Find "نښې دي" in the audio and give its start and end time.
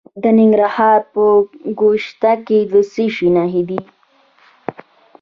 3.35-3.79